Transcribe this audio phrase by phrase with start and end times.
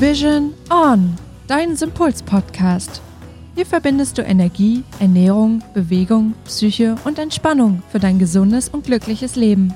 [0.00, 1.14] Vision On,
[1.46, 3.02] dein Sympuls-Podcast.
[3.54, 9.74] Hier verbindest du Energie, Ernährung, Bewegung, Psyche und Entspannung für dein gesundes und glückliches Leben.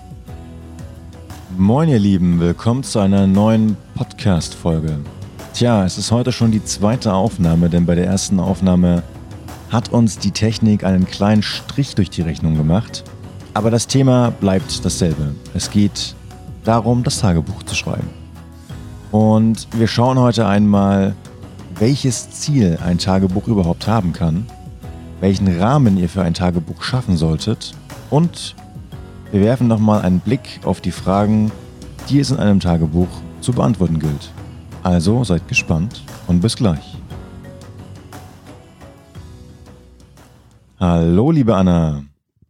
[1.59, 4.99] Moin ihr Lieben, willkommen zu einer neuen Podcast-Folge.
[5.53, 9.03] Tja, es ist heute schon die zweite Aufnahme, denn bei der ersten Aufnahme
[9.69, 13.05] hat uns die Technik einen kleinen Strich durch die Rechnung gemacht.
[13.53, 15.35] Aber das Thema bleibt dasselbe.
[15.53, 16.15] Es geht
[16.65, 18.24] darum, das Tagebuch zu schreiben.
[19.15, 21.15] Und wir schauen heute einmal,
[21.79, 24.45] welches Ziel ein Tagebuch überhaupt haben kann,
[25.21, 27.77] welchen Rahmen ihr für ein Tagebuch schaffen solltet
[28.11, 28.57] und
[29.31, 31.53] wir werfen nochmal einen Blick auf die Fragen,
[32.09, 33.07] die es in einem Tagebuch
[33.41, 34.33] zu beantworten gilt.
[34.83, 36.97] Also seid gespannt und bis gleich.
[40.81, 42.03] Hallo, liebe Anna.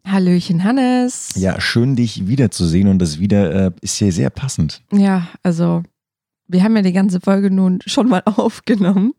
[0.06, 1.32] Hallöchen, Hannes.
[1.36, 4.80] Ja, schön dich wiederzusehen und das wieder äh, ist hier sehr passend.
[4.90, 5.82] Ja, also
[6.48, 9.14] wir haben ja die ganze Folge nun schon mal aufgenommen,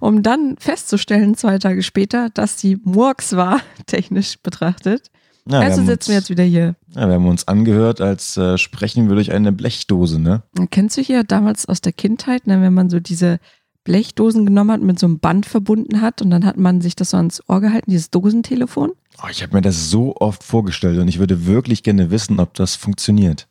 [0.00, 5.10] um dann festzustellen, zwei Tage später, dass die Murks war, technisch betrachtet.
[5.48, 6.74] Ja, also wir sitzen wir jetzt wieder hier.
[6.94, 10.42] Ja, wir haben uns angehört, als äh, sprechen wir durch eine Blechdose, ne?
[10.70, 13.38] Kennst du hier damals aus der Kindheit, ne, wenn man so diese
[13.84, 17.10] Blechdosen genommen hat, mit so einem Band verbunden hat und dann hat man sich das
[17.10, 18.90] so ans Ohr gehalten, dieses Dosentelefon?
[19.22, 22.54] Oh, ich habe mir das so oft vorgestellt und ich würde wirklich gerne wissen, ob
[22.54, 23.46] das funktioniert.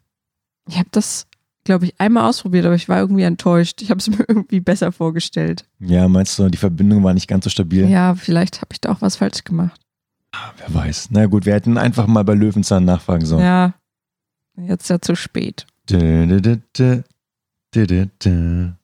[0.67, 1.27] Ich habe das,
[1.65, 3.81] glaube ich, einmal ausprobiert, aber ich war irgendwie enttäuscht.
[3.81, 5.65] Ich habe es mir irgendwie besser vorgestellt.
[5.79, 7.89] Ja, meinst du, die Verbindung war nicht ganz so stabil?
[7.89, 9.81] Ja, vielleicht habe ich da auch was falsch gemacht.
[10.31, 11.09] Ah, Wer weiß.
[11.11, 13.43] Na gut, wir hätten einfach mal bei Löwenzahn nachfragen sollen.
[13.43, 13.73] Ja,
[14.55, 15.65] jetzt ja zu spät.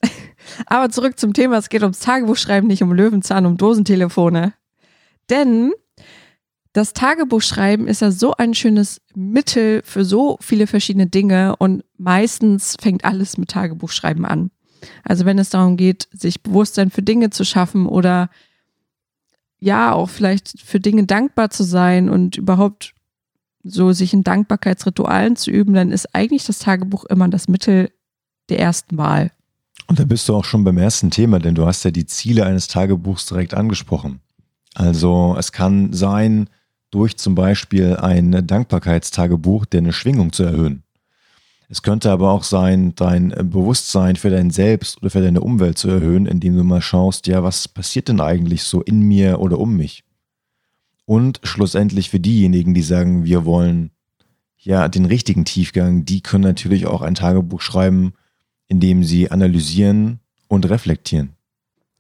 [0.66, 1.58] Aber zurück zum Thema.
[1.58, 4.54] Es geht ums Tagebuchschreiben, nicht um Löwenzahn, um Dosentelefone.
[5.30, 5.72] Denn
[6.74, 12.78] das Tagebuchschreiben ist ja so ein schönes Mittel für so viele verschiedene Dinge und meistens
[12.80, 14.52] fängt alles mit Tagebuchschreiben an.
[15.04, 18.30] Also wenn es darum geht, sich Bewusstsein für Dinge zu schaffen oder
[19.60, 22.96] ja, auch vielleicht für Dinge dankbar zu sein und überhaupt
[23.64, 27.92] so sich in Dankbarkeitsritualen zu üben, dann ist eigentlich das Tagebuch immer das Mittel
[28.50, 29.32] der ersten Wahl.
[29.88, 32.46] Und da bist du auch schon beim ersten Thema, denn du hast ja die Ziele
[32.46, 34.22] eines Tagebuchs direkt angesprochen.
[34.74, 36.50] Also es kann sein,
[36.92, 40.84] durch zum Beispiel ein Dankbarkeitstagebuch deine Schwingung zu erhöhen.
[41.70, 45.88] Es könnte aber auch sein, dein Bewusstsein für dein Selbst oder für deine Umwelt zu
[45.88, 49.78] erhöhen, indem du mal schaust, ja, was passiert denn eigentlich so in mir oder um
[49.78, 50.04] mich?
[51.06, 53.92] Und schlussendlich für diejenigen, die sagen, wir wollen
[54.58, 58.14] ja den richtigen Tiefgang, die können natürlich auch ein Tagebuch schreiben,
[58.68, 60.20] indem sie analysieren
[60.50, 61.38] und reflektieren.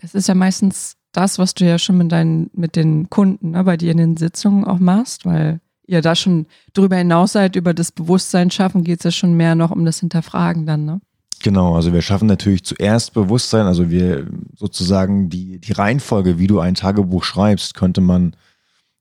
[0.01, 3.63] Das ist ja meistens das, was du ja schon mit deinen, mit den Kunden ne,
[3.63, 7.73] bei dir in den Sitzungen auch machst, weil ihr da schon drüber hinaus seid, über
[7.73, 11.01] das Bewusstsein schaffen, geht es ja schon mehr noch um das Hinterfragen dann, ne?
[11.43, 16.59] Genau, also wir schaffen natürlich zuerst Bewusstsein, also wir sozusagen die, die Reihenfolge, wie du
[16.59, 18.35] ein Tagebuch schreibst, könnte man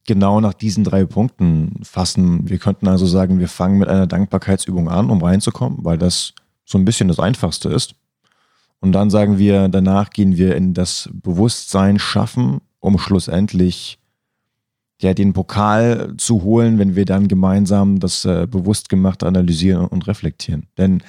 [0.06, 2.48] genau nach diesen drei Punkten fassen.
[2.48, 6.32] Wir könnten also sagen, wir fangen mit einer Dankbarkeitsübung an, um reinzukommen, weil das
[6.64, 7.94] so ein bisschen das Einfachste ist.
[8.80, 13.98] Und dann sagen wir, danach gehen wir in das Bewusstsein schaffen, um schlussendlich
[15.00, 20.06] ja, den Pokal zu holen, wenn wir dann gemeinsam das äh, bewusst gemachte analysieren und
[20.06, 20.66] reflektieren.
[20.76, 21.02] Denn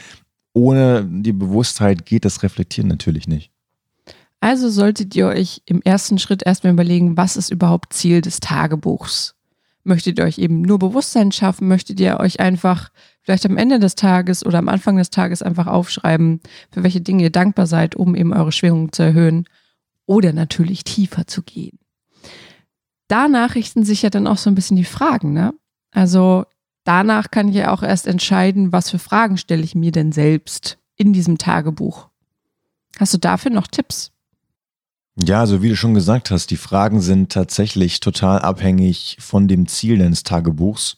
[0.53, 3.51] ohne die Bewusstheit geht das Reflektieren natürlich nicht.
[4.39, 9.35] Also solltet ihr euch im ersten Schritt erstmal überlegen, was ist überhaupt Ziel des Tagebuchs?
[9.83, 11.67] Möchtet ihr euch eben nur Bewusstsein schaffen?
[11.67, 12.89] Möchtet ihr euch einfach
[13.31, 17.23] vielleicht am Ende des Tages oder am Anfang des Tages einfach aufschreiben, für welche Dinge
[17.23, 19.45] ihr dankbar seid, um eben eure Schwingung zu erhöhen
[20.05, 21.79] oder natürlich tiefer zu gehen?
[23.07, 25.53] Danach richten sich ja dann auch so ein bisschen die Fragen, ne?
[25.91, 26.43] Also
[26.83, 30.77] danach kann ich ja auch erst entscheiden, was für Fragen stelle ich mir denn selbst
[30.97, 32.09] in diesem Tagebuch.
[32.99, 34.11] Hast du dafür noch Tipps?
[35.15, 39.67] Ja, also wie du schon gesagt hast, die Fragen sind tatsächlich total abhängig von dem
[39.67, 40.97] Ziel deines Tagebuchs.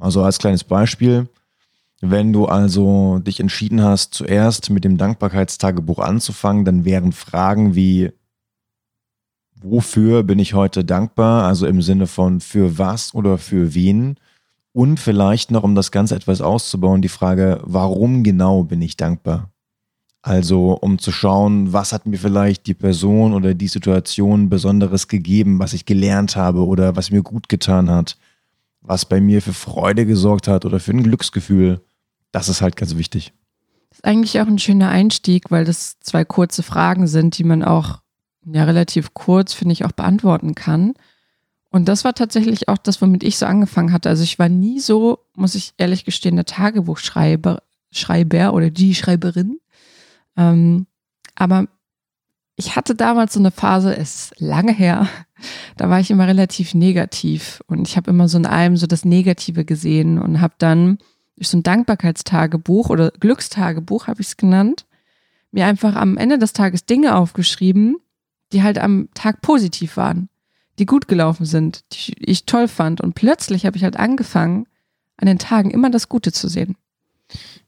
[0.00, 1.28] Also als kleines Beispiel,
[2.10, 8.12] wenn du also dich entschieden hast, zuerst mit dem Dankbarkeitstagebuch anzufangen, dann wären Fragen wie,
[9.62, 11.44] wofür bin ich heute dankbar?
[11.44, 14.16] Also im Sinne von für was oder für wen?
[14.72, 19.50] Und vielleicht noch, um das Ganze etwas auszubauen, die Frage, warum genau bin ich dankbar?
[20.20, 25.58] Also um zu schauen, was hat mir vielleicht die Person oder die Situation Besonderes gegeben,
[25.58, 28.16] was ich gelernt habe oder was mir gut getan hat,
[28.80, 31.82] was bei mir für Freude gesorgt hat oder für ein Glücksgefühl.
[32.34, 33.32] Das ist halt ganz wichtig.
[33.90, 37.62] Das ist eigentlich auch ein schöner Einstieg, weil das zwei kurze Fragen sind, die man
[37.62, 38.00] auch
[38.44, 40.94] ja relativ kurz, finde ich, auch beantworten kann.
[41.70, 44.08] Und das war tatsächlich auch das, womit ich so angefangen hatte.
[44.08, 49.60] Also ich war nie so, muss ich ehrlich gestehen, der Tagebuchschreiber Schreiber oder die Schreiberin.
[50.36, 50.88] Ähm,
[51.36, 51.68] aber
[52.56, 55.08] ich hatte damals so eine Phase, es ist lange her,
[55.76, 59.04] da war ich immer relativ negativ und ich habe immer so in allem so das
[59.04, 60.98] Negative gesehen und habe dann
[61.36, 64.86] durch so ein Dankbarkeitstagebuch oder Glückstagebuch habe ich es genannt,
[65.50, 67.96] mir einfach am Ende des Tages Dinge aufgeschrieben,
[68.52, 70.28] die halt am Tag positiv waren,
[70.78, 74.66] die gut gelaufen sind, die ich toll fand und plötzlich habe ich halt angefangen,
[75.16, 76.76] an den Tagen immer das Gute zu sehen.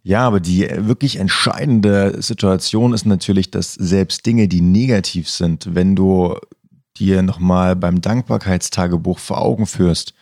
[0.03, 5.97] Ja, aber die wirklich entscheidende Situation ist natürlich, dass selbst Dinge, die negativ sind, wenn
[5.97, 6.37] du
[6.97, 10.15] dir nochmal beim Dankbarkeitstagebuch vor Augen führst,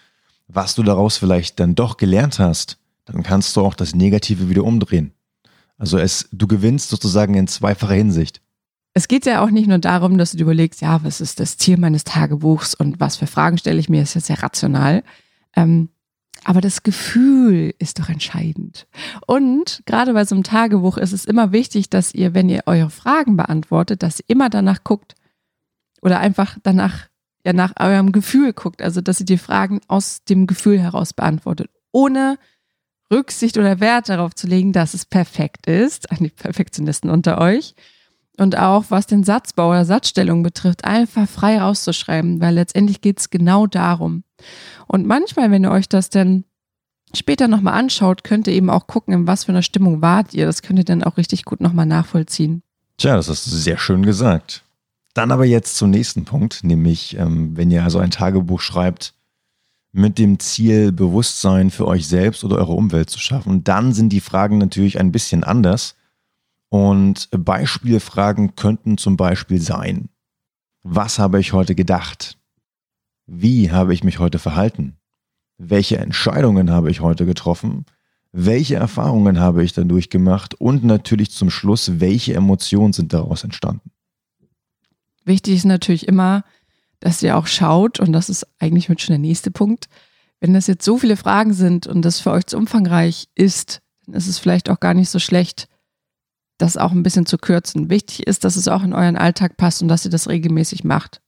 [0.49, 4.65] was du daraus vielleicht dann doch gelernt hast, dann kannst du auch das Negative wieder
[4.65, 5.13] umdrehen.
[5.77, 8.41] Also es, du gewinnst sozusagen in zweifacher Hinsicht.
[8.95, 11.59] Es geht ja auch nicht nur darum, dass du dir überlegst, ja, was ist das
[11.59, 15.03] Ziel meines Tagebuchs und was für Fragen stelle ich mir, ist ja sehr rational.
[15.57, 15.89] Ähm,
[16.45, 18.87] aber das Gefühl ist doch entscheidend.
[19.27, 22.91] Und gerade bei so einem Tagebuch ist es immer wichtig, dass ihr, wenn ihr eure
[22.91, 25.15] Fragen beantwortet, dass ihr immer danach guckt
[26.03, 27.09] oder einfach danach,
[27.45, 28.83] ja, nach eurem Gefühl guckt.
[28.83, 32.39] Also, dass ihr die Fragen aus dem Gefühl heraus beantwortet, ohne
[33.13, 37.75] Rücksicht oder Wert darauf zu legen, dass es perfekt ist, an die Perfektionisten unter euch.
[38.37, 43.31] Und auch was den Satzbau oder Satzstellung betrifft, einfach frei rauszuschreiben, weil letztendlich geht es
[43.31, 44.25] genau darum.
[44.89, 46.45] Und manchmal, wenn ihr euch das dann
[47.15, 50.47] später nochmal anschaut, könnt ihr eben auch gucken, in was für einer Stimmung wart ihr.
[50.47, 52.63] Das könnt ihr dann auch richtig gut nochmal nachvollziehen.
[52.97, 54.65] Tja, das du sehr schön gesagt.
[55.15, 59.14] Dann aber jetzt zum nächsten Punkt, nämlich ähm, wenn ihr also ein Tagebuch schreibt
[59.97, 64.21] mit dem Ziel, Bewusstsein für euch selbst oder eure Umwelt zu schaffen, dann sind die
[64.21, 65.95] Fragen natürlich ein bisschen anders.
[66.69, 70.09] Und Beispielfragen könnten zum Beispiel sein,
[70.83, 72.37] was habe ich heute gedacht?
[73.27, 74.97] Wie habe ich mich heute verhalten?
[75.59, 77.87] Welche Entscheidungen habe ich heute getroffen?
[78.33, 80.55] Welche Erfahrungen habe ich dadurch gemacht?
[80.55, 83.93] Und natürlich zum Schluss, welche Emotionen sind daraus entstanden?
[85.25, 86.43] Wichtig ist natürlich immer,
[87.05, 89.89] dass ihr auch schaut, und das ist eigentlich mit schon der nächste Punkt,
[90.41, 94.15] wenn das jetzt so viele Fragen sind und das für euch zu umfangreich ist, dann
[94.15, 95.69] ist es vielleicht auch gar nicht so schlecht,
[96.57, 97.91] das auch ein bisschen zu kürzen.
[97.91, 101.21] Wichtig ist, dass es auch in euren Alltag passt und dass ihr das regelmäßig macht.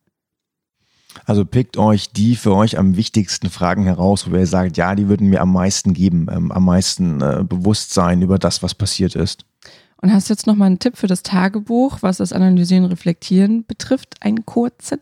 [1.26, 5.08] Also pickt euch die für euch am wichtigsten Fragen heraus, wo ihr sagt, ja, die
[5.08, 9.44] würden mir am meisten geben, ähm, am meisten äh, Bewusstsein über das, was passiert ist.
[10.00, 14.14] Und hast jetzt noch mal einen Tipp für das Tagebuch, was das Analysieren, Reflektieren betrifft,
[14.20, 15.00] einen kurzen?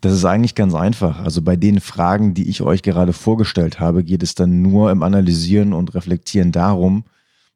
[0.00, 1.20] Das ist eigentlich ganz einfach.
[1.20, 5.02] Also bei den Fragen, die ich euch gerade vorgestellt habe, geht es dann nur im
[5.02, 7.04] Analysieren und Reflektieren darum,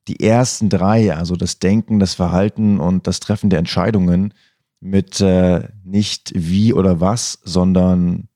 [0.08, 4.32] die ersten drei, also das Denken, das Verhalten und das Treffen der Entscheidungen,
[4.80, 8.28] mit äh, nicht wie oder was, sondern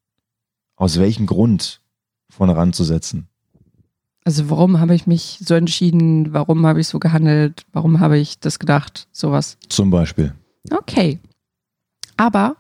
[0.77, 1.81] aus welchem Grund
[2.29, 3.29] vorne ranzusetzen.
[4.25, 6.33] Also warum habe ich mich so entschieden?
[6.33, 7.67] Warum habe ich so gehandelt?
[7.73, 9.07] Warum habe ich das gedacht?
[9.13, 9.59] Sowas.
[9.69, 10.35] Zum Beispiel.
[10.71, 11.19] Okay.
[12.17, 12.57] Aber,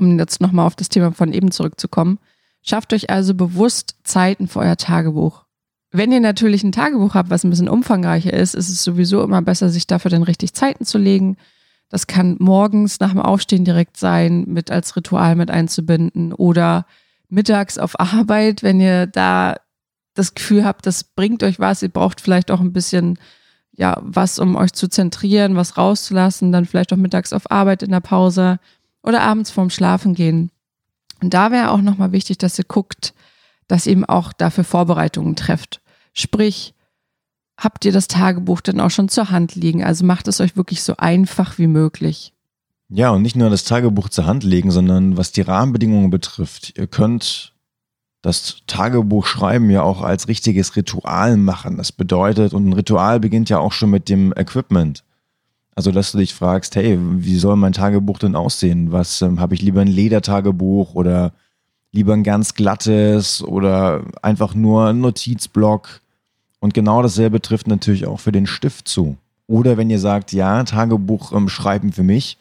[0.00, 2.18] um jetzt nochmal auf das Thema von eben zurückzukommen,
[2.62, 5.44] schafft euch also bewusst Zeiten für euer Tagebuch.
[5.90, 9.40] Wenn ihr natürlich ein Tagebuch habt, was ein bisschen umfangreicher ist, ist es sowieso immer
[9.40, 11.36] besser, sich dafür dann richtig Zeiten zu legen.
[11.88, 16.84] Das kann morgens nach dem Aufstehen direkt sein, mit als Ritual mit einzubinden oder
[17.30, 19.56] mittags auf Arbeit, wenn ihr da
[20.14, 23.18] das Gefühl habt, das bringt euch was, ihr braucht vielleicht auch ein bisschen
[23.78, 27.92] ja, was, um euch zu zentrieren, was rauszulassen, dann vielleicht auch mittags auf Arbeit in
[27.92, 28.58] der Pause
[29.02, 30.50] oder abends vorm Schlafen gehen.
[31.22, 33.14] Und da wäre auch nochmal wichtig, dass ihr guckt,
[33.66, 35.80] dass ihr eben auch dafür Vorbereitungen trefft.
[36.12, 36.74] Sprich,
[37.56, 39.84] habt ihr das Tagebuch dann auch schon zur Hand liegen.
[39.84, 42.32] Also macht es euch wirklich so einfach wie möglich.
[42.88, 46.78] Ja, und nicht nur das Tagebuch zur Hand legen, sondern was die Rahmenbedingungen betrifft.
[46.78, 47.52] Ihr könnt
[48.22, 51.76] das Tagebuch schreiben ja auch als richtiges Ritual machen.
[51.76, 55.04] Das bedeutet, und ein Ritual beginnt ja auch schon mit dem Equipment.
[55.78, 58.90] Also, dass du dich fragst, hey, wie soll mein Tagebuch denn aussehen?
[58.90, 61.32] Was ähm, habe ich lieber ein Ledertagebuch oder
[61.92, 66.00] lieber ein ganz glattes oder einfach nur ein Notizblock?
[66.58, 69.18] Und genau dasselbe trifft natürlich auch für den Stift zu.
[69.46, 72.38] Oder wenn ihr sagt, ja, Tagebuch ähm, schreiben für mich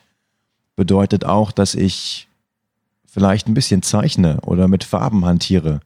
[0.75, 2.27] bedeutet auch, dass ich
[3.06, 5.82] vielleicht ein bisschen zeichne oder mit Farben hantiere,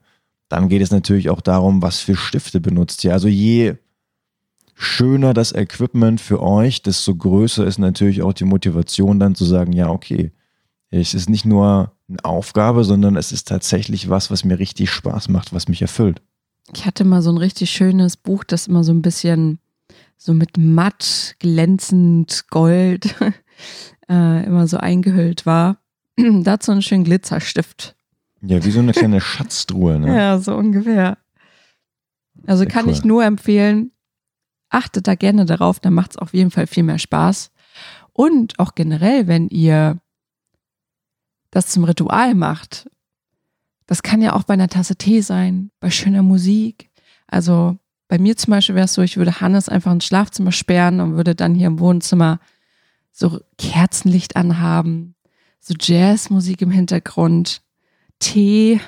[0.48, 3.12] dann geht es natürlich auch darum, was für Stifte benutzt ihr.
[3.12, 3.74] Also je
[4.82, 9.72] schöner das Equipment für euch, desto größer ist natürlich auch die Motivation dann zu sagen,
[9.72, 10.32] ja, okay,
[10.90, 15.28] es ist nicht nur eine Aufgabe, sondern es ist tatsächlich was, was mir richtig Spaß
[15.28, 16.20] macht, was mich erfüllt.
[16.74, 19.58] Ich hatte mal so ein richtig schönes Buch, das immer so ein bisschen
[20.16, 23.14] so mit matt, glänzend Gold
[24.08, 25.78] äh, immer so eingehüllt war.
[26.16, 27.96] Dazu einen schönen Glitzerstift.
[28.42, 30.08] Ja, wie so eine kleine Schatztruhe, ne?
[30.16, 31.18] Ja, so ungefähr.
[32.46, 32.92] Also Sehr kann cool.
[32.92, 33.91] ich nur empfehlen,
[34.72, 37.50] achtet da gerne darauf, dann macht es auf jeden Fall viel mehr Spaß.
[38.12, 39.98] Und auch generell, wenn ihr
[41.50, 42.88] das zum Ritual macht,
[43.86, 46.90] das kann ja auch bei einer Tasse Tee sein, bei schöner Musik.
[47.26, 47.76] Also
[48.08, 51.16] bei mir zum Beispiel wäre es so, ich würde Hannes einfach ins Schlafzimmer sperren und
[51.16, 52.40] würde dann hier im Wohnzimmer
[53.10, 55.14] so Kerzenlicht anhaben,
[55.60, 57.62] so Jazzmusik im Hintergrund,
[58.18, 58.80] Tee,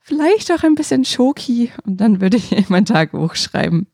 [0.00, 3.86] vielleicht auch ein bisschen Schoki und dann würde ich mein Tagebuch schreiben.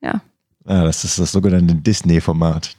[0.00, 0.22] Ja.
[0.64, 2.76] Ah, das ist das sogenannte Disney-Format.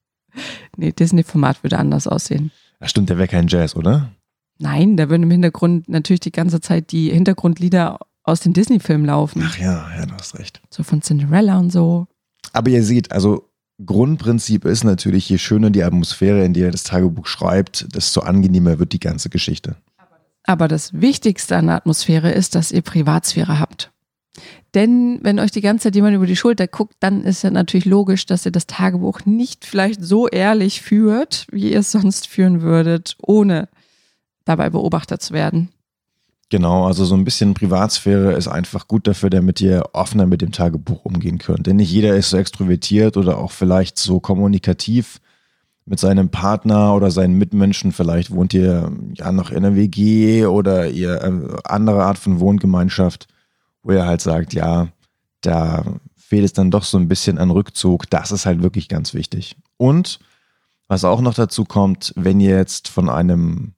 [0.76, 2.50] nee, Disney-Format würde anders aussehen.
[2.80, 4.10] Ach stimmt, der wäre kein Jazz, oder?
[4.58, 9.42] Nein, da würden im Hintergrund natürlich die ganze Zeit die Hintergrundlieder aus den Disney-Filmen laufen.
[9.44, 10.60] Ach ja, ja, du hast recht.
[10.70, 12.06] So von Cinderella und so.
[12.52, 13.48] Aber ihr seht, also
[13.84, 18.78] Grundprinzip ist natürlich, je schöner die Atmosphäre, in der ihr das Tagebuch schreibt, desto angenehmer
[18.78, 19.76] wird die ganze Geschichte.
[20.44, 23.92] Aber das Wichtigste an der Atmosphäre ist, dass ihr Privatsphäre habt.
[24.74, 27.86] Denn wenn euch die ganze Zeit jemand über die Schulter guckt, dann ist ja natürlich
[27.86, 32.62] logisch, dass ihr das Tagebuch nicht vielleicht so ehrlich führt, wie ihr es sonst führen
[32.62, 33.68] würdet, ohne
[34.44, 35.70] dabei beobachtet zu werden.
[36.48, 40.52] Genau, also so ein bisschen Privatsphäre ist einfach gut dafür, damit ihr offener mit dem
[40.52, 41.66] Tagebuch umgehen könnt.
[41.66, 45.20] Denn nicht jeder ist so extrovertiert oder auch vielleicht so kommunikativ
[45.86, 47.90] mit seinem Partner oder seinen Mitmenschen.
[47.90, 53.26] Vielleicht wohnt ihr ja noch in einer WG oder ihr äh, andere Art von Wohngemeinschaft,
[53.86, 54.88] wo ihr halt sagt, ja,
[55.42, 55.84] da
[56.16, 58.10] fehlt es dann doch so ein bisschen an Rückzug.
[58.10, 59.56] Das ist halt wirklich ganz wichtig.
[59.76, 60.18] Und
[60.88, 63.74] was auch noch dazu kommt, wenn ihr jetzt von einem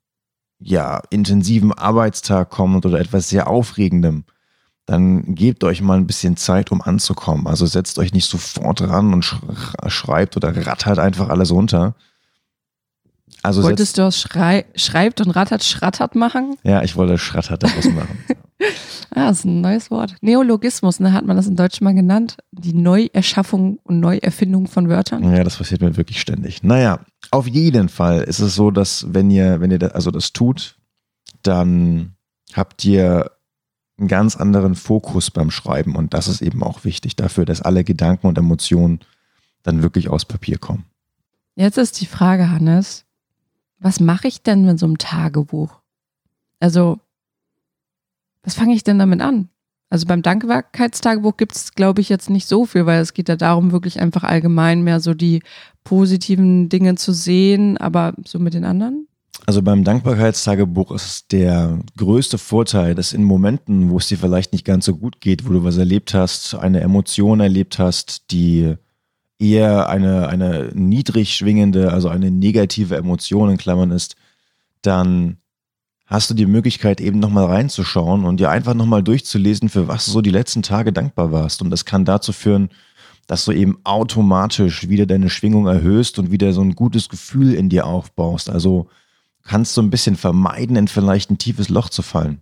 [0.58, 4.24] ja, intensiven Arbeitstag kommt oder etwas sehr Aufregendem,
[4.86, 7.46] dann gebt euch mal ein bisschen Zeit, um anzukommen.
[7.46, 9.36] Also setzt euch nicht sofort ran und
[9.88, 11.94] schreibt oder rattert einfach alles runter.
[13.42, 16.56] Also Wolltest du aus Schrei schreibt und rattert schrattert machen?
[16.62, 18.18] Ja, ich wollte schrattert daraus machen.
[19.10, 20.16] ah, das ist ein neues Wort.
[20.20, 22.36] Neologismus, ne, hat man das in Deutsch mal genannt.
[22.52, 25.22] Die Neuerschaffung und Neuerfindung von Wörtern.
[25.34, 26.62] Ja, das passiert mir wirklich ständig.
[26.62, 27.00] Naja,
[27.30, 30.76] auf jeden Fall ist es so, dass wenn ihr, wenn ihr das, also das tut,
[31.42, 32.14] dann
[32.52, 33.30] habt ihr
[33.98, 37.84] einen ganz anderen Fokus beim Schreiben und das ist eben auch wichtig dafür, dass alle
[37.84, 39.00] Gedanken und Emotionen
[39.62, 40.84] dann wirklich aus Papier kommen.
[41.56, 43.04] Jetzt ist die Frage, Hannes,
[43.80, 45.80] was mache ich denn mit so einem Tagebuch?
[46.60, 47.00] Also,
[48.48, 49.50] was fange ich denn damit an?
[49.90, 53.36] Also beim Dankbarkeitstagebuch gibt es, glaube ich, jetzt nicht so viel, weil es geht ja
[53.36, 55.42] darum, wirklich einfach allgemein mehr so die
[55.84, 59.06] positiven Dinge zu sehen, aber so mit den anderen?
[59.44, 64.64] Also beim Dankbarkeitstagebuch ist der größte Vorteil, dass in Momenten, wo es dir vielleicht nicht
[64.64, 68.76] ganz so gut geht, wo du was erlebt hast, eine Emotion erlebt hast, die
[69.38, 74.16] eher eine, eine niedrig schwingende, also eine negative Emotion in Klammern ist,
[74.80, 75.36] dann
[76.08, 80.10] hast du die Möglichkeit eben nochmal reinzuschauen und dir einfach nochmal durchzulesen, für was du
[80.10, 81.60] so die letzten Tage dankbar warst.
[81.60, 82.70] Und das kann dazu führen,
[83.26, 87.68] dass du eben automatisch wieder deine Schwingung erhöhst und wieder so ein gutes Gefühl in
[87.68, 88.48] dir aufbaust.
[88.48, 88.88] Also
[89.44, 92.40] kannst du ein bisschen vermeiden, in vielleicht ein tiefes Loch zu fallen.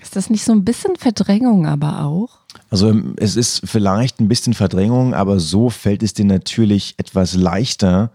[0.00, 2.38] Ist das nicht so ein bisschen Verdrängung aber auch?
[2.70, 8.10] Also es ist vielleicht ein bisschen Verdrängung, aber so fällt es dir natürlich etwas leichter,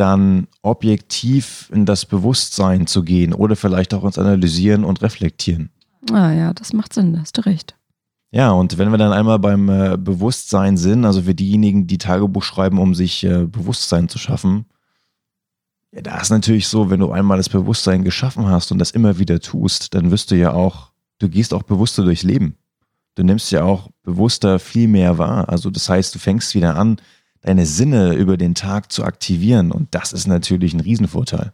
[0.00, 5.70] dann objektiv in das Bewusstsein zu gehen oder vielleicht auch ins Analysieren und Reflektieren.
[6.10, 7.76] Ah ja, das macht Sinn, da hast du recht.
[8.32, 12.44] Ja, und wenn wir dann einmal beim äh, Bewusstsein sind, also für diejenigen, die Tagebuch
[12.44, 14.66] schreiben, um sich äh, Bewusstsein zu schaffen,
[15.92, 19.18] ja, da ist natürlich so, wenn du einmal das Bewusstsein geschaffen hast und das immer
[19.18, 22.56] wieder tust, dann wirst du ja auch, du gehst auch bewusster durchs Leben.
[23.16, 25.48] Du nimmst ja auch bewusster viel mehr wahr.
[25.48, 27.00] Also das heißt, du fängst wieder an,
[27.42, 31.52] deine Sinne über den Tag zu aktivieren und das ist natürlich ein Riesenvorteil.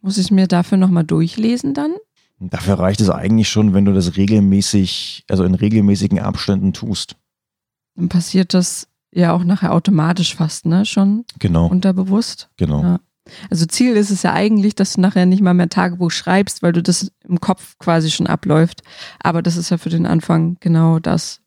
[0.00, 1.94] Muss ich mir dafür nochmal durchlesen dann?
[2.38, 7.16] Dafür reicht es eigentlich schon, wenn du das regelmäßig, also in regelmäßigen Abständen tust.
[7.94, 10.84] Dann passiert das ja auch nachher automatisch fast, ne?
[10.84, 11.68] Schon genau.
[11.68, 12.50] unterbewusst.
[12.56, 12.82] Genau.
[12.82, 13.00] Ja.
[13.50, 16.72] Also Ziel ist es ja eigentlich, dass du nachher nicht mal mehr Tagebuch schreibst, weil
[16.72, 18.82] du das im Kopf quasi schon abläuft.
[19.20, 21.40] Aber das ist ja für den Anfang genau das.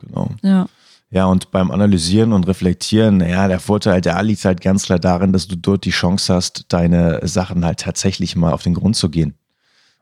[0.00, 0.30] Genau.
[0.42, 0.66] Ja.
[1.12, 5.34] Ja, und beim Analysieren und Reflektieren, ja, der Vorteil da liegt halt ganz klar darin,
[5.34, 9.10] dass du dort die Chance hast, deine Sachen halt tatsächlich mal auf den Grund zu
[9.10, 9.34] gehen.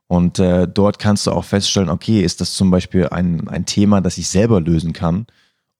[0.06, 4.00] Und äh, dort kannst du auch feststellen, okay, ist das zum Beispiel ein, ein Thema,
[4.00, 5.26] das ich selber lösen kann?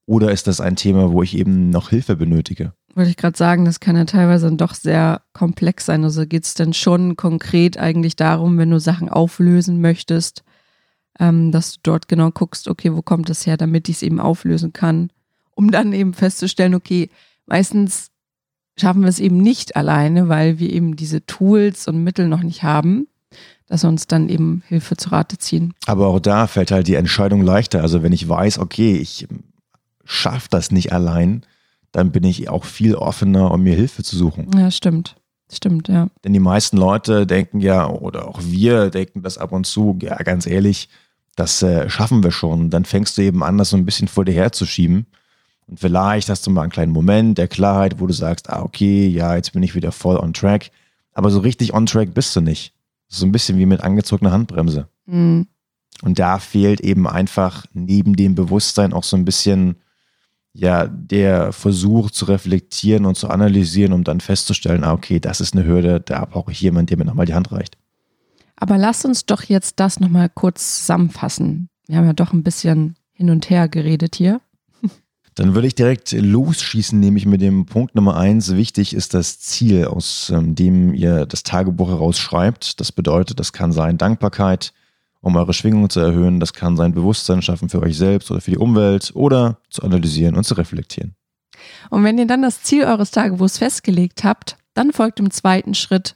[0.05, 2.73] Oder ist das ein Thema, wo ich eben noch Hilfe benötige?
[2.97, 6.03] Wollte ich gerade sagen, das kann ja teilweise dann doch sehr komplex sein.
[6.03, 10.43] Also geht es dann schon konkret eigentlich darum, wenn du Sachen auflösen möchtest,
[11.21, 14.19] ähm, dass du dort genau guckst, okay, wo kommt das her, damit ich es eben
[14.19, 15.11] auflösen kann
[15.61, 17.11] um dann eben festzustellen, okay,
[17.45, 18.11] meistens
[18.79, 22.63] schaffen wir es eben nicht alleine, weil wir eben diese Tools und Mittel noch nicht
[22.63, 23.09] haben,
[23.67, 25.75] dass wir uns dann eben Hilfe zu Rate ziehen.
[25.85, 27.83] Aber auch da fällt halt die Entscheidung leichter.
[27.83, 29.29] Also wenn ich weiß, okay, ich
[30.03, 31.43] schaffe das nicht allein,
[31.93, 34.49] dann bin ich auch viel offener, um mir Hilfe zu suchen.
[34.57, 35.17] Ja, stimmt.
[35.53, 36.09] Stimmt, ja.
[36.25, 40.17] Denn die meisten Leute denken ja, oder auch wir denken das ab und zu, ja,
[40.17, 40.89] ganz ehrlich,
[41.37, 42.71] das äh, schaffen wir schon.
[42.71, 45.07] Dann fängst du eben an, das so ein bisschen vor dir herzuschieben.
[45.71, 49.07] Und vielleicht hast du mal einen kleinen Moment der Klarheit, wo du sagst, ah, okay,
[49.07, 50.73] ja, jetzt bin ich wieder voll on track.
[51.13, 52.75] Aber so richtig on track bist du nicht.
[53.07, 54.89] So ein bisschen wie mit angezogener Handbremse.
[55.07, 55.47] Mhm.
[56.03, 59.77] Und da fehlt eben einfach neben dem Bewusstsein auch so ein bisschen,
[60.53, 65.55] ja, der Versuch zu reflektieren und zu analysieren, um dann festzustellen, ah, okay, das ist
[65.55, 67.79] eine Hürde, da brauche ich jemanden, der mir nochmal die Hand reicht.
[68.57, 71.69] Aber lass uns doch jetzt das nochmal kurz zusammenfassen.
[71.87, 74.41] Wir haben ja doch ein bisschen hin und her geredet hier.
[75.35, 78.57] Dann würde ich direkt losschießen, nämlich mit dem Punkt Nummer eins.
[78.57, 82.81] Wichtig ist das Ziel, aus ähm, dem ihr das Tagebuch herausschreibt.
[82.81, 84.73] Das bedeutet, das kann sein Dankbarkeit,
[85.21, 86.41] um eure Schwingung zu erhöhen.
[86.41, 90.37] Das kann sein Bewusstsein schaffen für euch selbst oder für die Umwelt oder zu analysieren
[90.37, 91.15] und zu reflektieren.
[91.91, 96.15] Und wenn ihr dann das Ziel eures Tagebuchs festgelegt habt, dann folgt im zweiten Schritt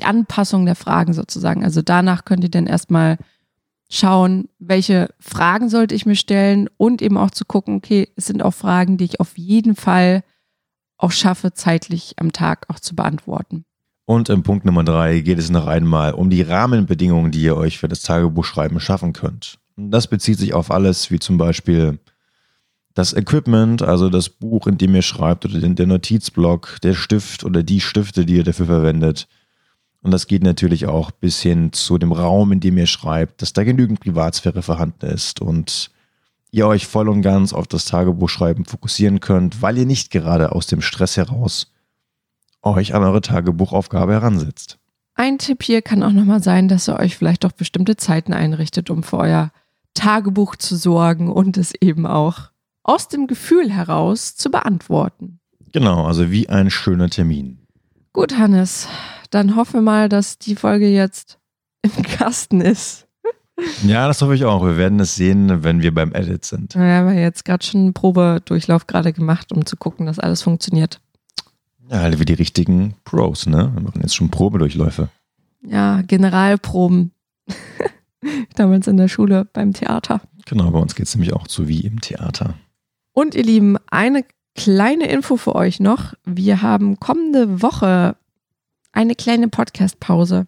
[0.00, 1.64] die Anpassung der Fragen sozusagen.
[1.64, 3.18] Also danach könnt ihr dann erstmal
[3.88, 8.42] schauen, welche Fragen sollte ich mir stellen und eben auch zu gucken, okay, es sind
[8.42, 10.22] auch Fragen, die ich auf jeden Fall
[10.98, 13.64] auch schaffe, zeitlich am Tag auch zu beantworten.
[14.04, 17.78] Und im Punkt Nummer drei geht es noch einmal um die Rahmenbedingungen, die ihr euch
[17.78, 19.58] für das Tagebuchschreiben schaffen könnt.
[19.76, 21.98] Das bezieht sich auf alles, wie zum Beispiel
[22.94, 27.62] das Equipment, also das Buch, in dem ihr schreibt, oder der Notizblock, der Stift oder
[27.62, 29.28] die Stifte, die ihr dafür verwendet,
[30.02, 33.52] und das geht natürlich auch bis hin zu dem Raum, in dem ihr schreibt, dass
[33.52, 35.90] da genügend Privatsphäre vorhanden ist und
[36.50, 40.66] ihr euch voll und ganz auf das Tagebuchschreiben fokussieren könnt, weil ihr nicht gerade aus
[40.66, 41.72] dem Stress heraus
[42.62, 44.78] euch an eure Tagebuchaufgabe heransetzt.
[45.14, 48.88] Ein Tipp hier kann auch nochmal sein, dass ihr euch vielleicht doch bestimmte Zeiten einrichtet,
[48.90, 49.50] um für euer
[49.94, 52.50] Tagebuch zu sorgen und es eben auch
[52.84, 55.40] aus dem Gefühl heraus zu beantworten.
[55.72, 57.58] Genau, also wie ein schöner Termin.
[58.12, 58.88] Gut, Hannes,
[59.30, 61.38] dann hoffen wir mal, dass die Folge jetzt
[61.82, 63.06] im Kasten ist.
[63.84, 64.64] Ja, das hoffe ich auch.
[64.64, 66.74] Wir werden es sehen, wenn wir beim Edit sind.
[66.74, 70.42] Ja, wir haben jetzt gerade schon einen Probedurchlauf gerade gemacht, um zu gucken, dass alles
[70.42, 71.00] funktioniert.
[71.90, 73.72] Ja, halt wie die richtigen Pros, ne?
[73.74, 75.08] Wir machen jetzt schon Probedurchläufe.
[75.62, 77.12] Ja, Generalproben.
[78.54, 80.20] Damals in der Schule beim Theater.
[80.46, 82.54] Genau, bei uns geht es nämlich auch so wie im Theater.
[83.12, 86.14] Und ihr Lieben, eine kleine Info für euch noch.
[86.24, 88.16] Wir haben kommende Woche
[88.98, 90.44] eine kleine Podcast-Pause.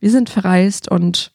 [0.00, 1.32] Wir sind verreist und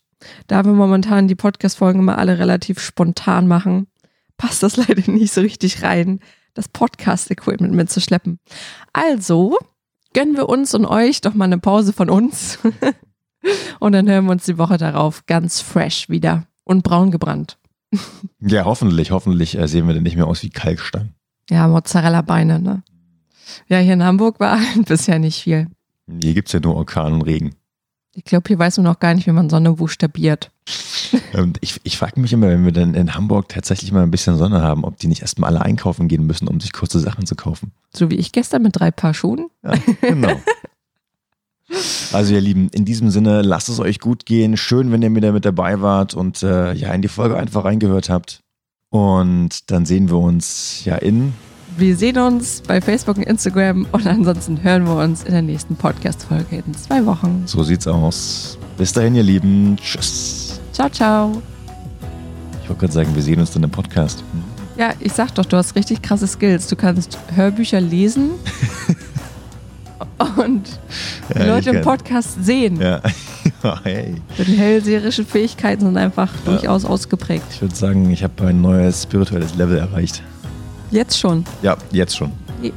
[0.48, 3.88] da wir momentan die Podcast-Folgen immer alle relativ spontan machen,
[4.36, 6.20] passt das leider nicht so richtig rein,
[6.54, 8.40] das Podcast-Equipment mitzuschleppen.
[8.92, 9.58] Also
[10.14, 12.60] gönnen wir uns und euch doch mal eine Pause von uns.
[13.80, 17.58] und dann hören wir uns die Woche darauf ganz fresh wieder und braun gebrannt.
[18.42, 21.14] ja, hoffentlich, hoffentlich äh, sehen wir dann nicht mehr aus wie Kalkstein.
[21.50, 22.84] Ja, Mozzarella-Beine, ne?
[23.70, 25.70] Ja, hier in Hamburg war bisher nicht viel.
[26.22, 27.56] Hier gibt es ja nur Orkan und Regen.
[28.14, 30.52] Ich glaube, hier weiß man noch gar nicht, wie man Sonne buchstabiert.
[31.34, 34.38] Und ich, ich frage mich immer, wenn wir dann in Hamburg tatsächlich mal ein bisschen
[34.38, 37.36] Sonne haben, ob die nicht erstmal alle einkaufen gehen müssen, um sich kurze Sachen zu
[37.36, 37.72] kaufen.
[37.96, 39.48] So wie ich gestern mit drei Paar Schuhen.
[39.64, 40.42] Ja, genau.
[42.12, 44.58] Also ihr Lieben, in diesem Sinne, lasst es euch gut gehen.
[44.58, 48.10] Schön, wenn ihr wieder mit dabei wart und äh, ja in die Folge einfach reingehört
[48.10, 48.42] habt.
[48.90, 51.34] Und dann sehen wir uns ja in
[51.78, 55.76] wir sehen uns bei Facebook und Instagram und ansonsten hören wir uns in der nächsten
[55.76, 57.44] Podcast-Folge in zwei Wochen.
[57.46, 58.58] So sieht's aus.
[58.78, 59.78] Bis dahin, ihr Lieben.
[59.78, 60.60] Tschüss.
[60.74, 61.42] Ciao, ciao.
[62.62, 64.24] Ich wollte gerade sagen, wir sehen uns dann im Podcast.
[64.78, 66.68] Ja, ich sag doch, du hast richtig krasse Skills.
[66.68, 68.32] Du kannst Hörbücher lesen
[70.38, 70.80] und
[71.36, 72.80] ja, Leute im Podcast sehen.
[72.80, 73.02] Ja.
[73.84, 74.16] hey.
[74.38, 76.52] Deine hellseherischen Fähigkeiten sind einfach ja.
[76.52, 77.46] durchaus ausgeprägt.
[77.52, 80.24] Ich würde sagen, ich habe ein neues spirituelles Level erreicht.
[80.92, 81.46] Jetzt schon?
[81.62, 82.32] Ja, jetzt schon.
[82.62, 82.74] Ich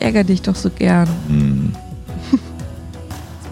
[0.00, 1.08] ärgere dich doch so gern.
[1.28, 1.72] Mm.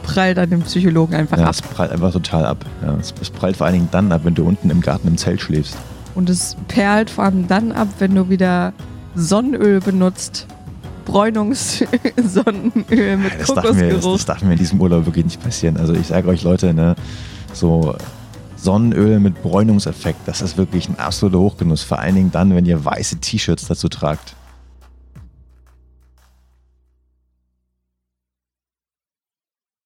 [0.03, 1.53] prallt an dem Psychologen einfach ja, ab.
[1.53, 2.65] Es prallt einfach total ab.
[2.83, 5.17] Ja, es, es, prallt vor allen Dingen dann ab, wenn du unten im Garten im
[5.17, 5.77] Zelt schläfst.
[6.17, 8.73] Und es perlt vor allem dann ab, wenn du wieder
[9.15, 10.49] Sonnenöl benutzt.
[11.05, 13.55] Bräunungssonnenöl mit das Kokosgeruch.
[13.55, 15.77] Darf mir, das, das darf mir in diesem Urlaub wirklich nicht passieren.
[15.77, 16.97] Also ich sage euch Leute, ne,
[17.53, 17.95] so
[18.63, 20.21] Sonnenöl mit Bräunungseffekt.
[20.27, 21.83] Das ist wirklich ein absoluter Hochgenuss.
[21.83, 24.35] Vor allen Dingen dann, wenn ihr weiße T-Shirts dazu tragt.